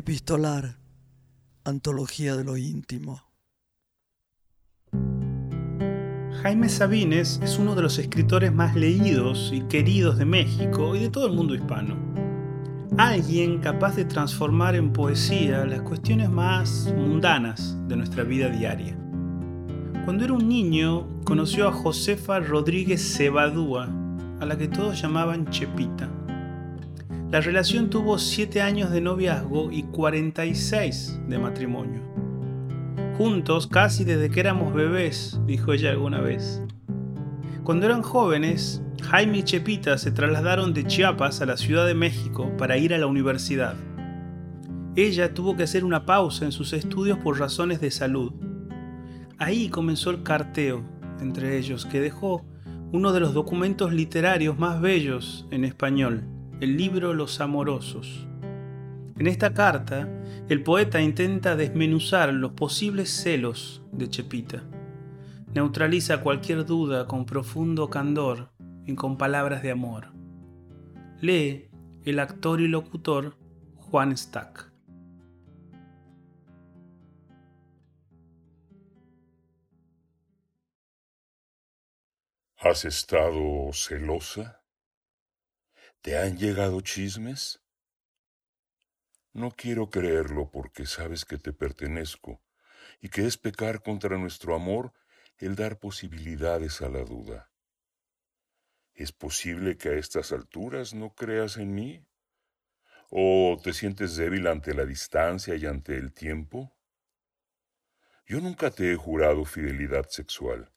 [0.00, 0.78] Epistolar,
[1.62, 3.20] Antología de lo íntimo.
[6.40, 11.10] Jaime Sabines es uno de los escritores más leídos y queridos de México y de
[11.10, 11.96] todo el mundo hispano.
[12.96, 18.96] Alguien capaz de transformar en poesía las cuestiones más mundanas de nuestra vida diaria.
[20.06, 23.90] Cuando era un niño, conoció a Josefa Rodríguez Cebadúa,
[24.40, 26.08] a la que todos llamaban Chepita.
[27.30, 32.02] La relación tuvo 7 años de noviazgo y 46 de matrimonio.
[33.16, 36.60] Juntos casi desde que éramos bebés, dijo ella alguna vez.
[37.62, 42.50] Cuando eran jóvenes, Jaime y Chepita se trasladaron de Chiapas a la Ciudad de México
[42.58, 43.76] para ir a la universidad.
[44.96, 48.32] Ella tuvo que hacer una pausa en sus estudios por razones de salud.
[49.38, 50.82] Ahí comenzó el carteo
[51.20, 52.44] entre ellos, que dejó
[52.90, 56.24] uno de los documentos literarios más bellos en español,
[56.60, 58.26] el libro Los Amorosos.
[59.18, 60.06] En esta carta,
[60.50, 64.62] el poeta intenta desmenuzar los posibles celos de Chepita.
[65.54, 68.50] Neutraliza cualquier duda con profundo candor
[68.84, 70.08] y con palabras de amor.
[71.22, 71.70] Lee
[72.04, 73.38] el actor y locutor
[73.76, 74.70] Juan Stack.
[82.58, 84.59] ¿Has estado celosa?
[86.02, 87.60] ¿Te han llegado chismes?
[89.34, 92.42] No quiero creerlo porque sabes que te pertenezco
[93.02, 94.94] y que es pecar contra nuestro amor
[95.36, 97.52] el dar posibilidades a la duda.
[98.94, 102.06] ¿Es posible que a estas alturas no creas en mí?
[103.10, 106.74] ¿O te sientes débil ante la distancia y ante el tiempo?
[108.24, 110.72] Yo nunca te he jurado fidelidad sexual.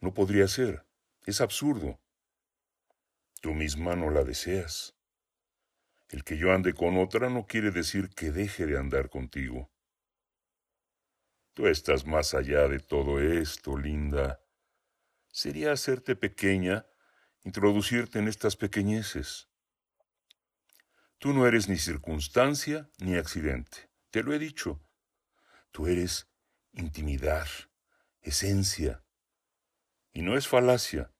[0.00, 0.84] No podría ser.
[1.26, 2.01] Es absurdo.
[3.42, 4.94] Tú misma no la deseas.
[6.08, 9.72] El que yo ande con otra no quiere decir que deje de andar contigo.
[11.52, 14.40] Tú estás más allá de todo esto, linda.
[15.32, 16.86] Sería hacerte pequeña,
[17.42, 19.48] introducirte en estas pequeñeces.
[21.18, 24.86] Tú no eres ni circunstancia ni accidente, te lo he dicho.
[25.72, 26.28] Tú eres
[26.74, 27.48] intimidad,
[28.20, 29.02] esencia.
[30.12, 31.10] Y no es falacia.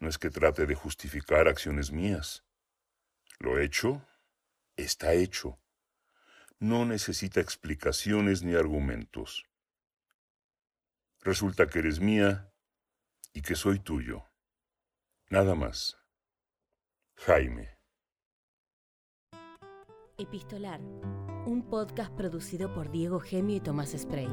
[0.00, 2.42] No es que trate de justificar acciones mías.
[3.38, 4.06] Lo hecho
[4.76, 5.60] está hecho.
[6.58, 9.44] No necesita explicaciones ni argumentos.
[11.20, 12.50] Resulta que eres mía
[13.34, 14.24] y que soy tuyo.
[15.28, 15.98] Nada más.
[17.16, 17.78] Jaime.
[20.16, 20.80] Epistolar,
[21.46, 24.28] un podcast producido por Diego Gemio y Tomás Spray.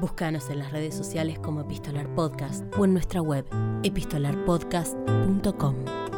[0.00, 3.44] Búscanos en las redes sociales como Epistolar Podcast o en nuestra web
[3.82, 6.17] epistolarpodcast.com.